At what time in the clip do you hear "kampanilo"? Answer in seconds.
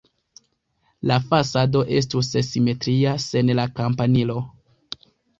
3.81-4.39